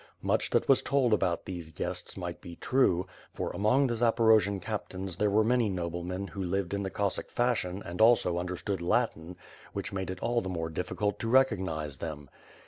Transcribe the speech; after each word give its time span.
Much 0.23 0.49
that 0.49 0.67
was 0.67 0.81
told 0.81 1.13
about 1.13 1.45
these 1.45 1.69
guests 1.69 2.17
might 2.17 2.41
be 2.41 2.55
true; 2.55 3.05
for, 3.35 3.51
among 3.51 3.85
the 3.85 3.93
Zaporojian 3.93 4.59
captains 4.59 5.15
there 5.17 5.29
were 5.29 5.43
many 5.43 5.69
noblemen 5.69 6.25
who 6.29 6.41
lived 6.41 6.73
in 6.73 6.81
the 6.81 6.89
Cossack 6.89 7.29
fashion 7.29 7.83
and 7.85 8.01
also 8.01 8.39
understood 8.39 8.81
Latin, 8.81 9.35
which 9.73 9.93
made 9.93 10.09
it 10.09 10.19
all 10.19 10.41
the 10.41 10.49
more 10.49 10.69
difficult 10.69 11.19
to 11.19 11.29
recognize 11.29 11.97
them. 11.97 12.31